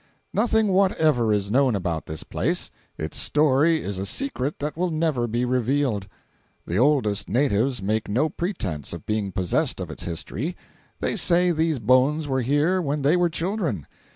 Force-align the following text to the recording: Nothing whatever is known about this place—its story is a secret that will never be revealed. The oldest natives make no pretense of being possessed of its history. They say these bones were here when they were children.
Nothing 0.33 0.69
whatever 0.69 1.31
is 1.31 1.51
known 1.51 1.75
about 1.75 2.07
this 2.07 2.23
place—its 2.23 3.15
story 3.15 3.83
is 3.83 3.99
a 3.99 4.05
secret 4.07 4.57
that 4.57 4.75
will 4.75 4.89
never 4.89 5.27
be 5.27 5.45
revealed. 5.45 6.07
The 6.65 6.77
oldest 6.79 7.29
natives 7.29 7.83
make 7.83 8.09
no 8.09 8.27
pretense 8.27 8.93
of 8.93 9.05
being 9.05 9.31
possessed 9.31 9.79
of 9.79 9.91
its 9.91 10.03
history. 10.05 10.57
They 11.01 11.15
say 11.15 11.51
these 11.51 11.77
bones 11.77 12.27
were 12.27 12.41
here 12.41 12.81
when 12.81 13.03
they 13.03 13.15
were 13.15 13.29
children. 13.29 13.85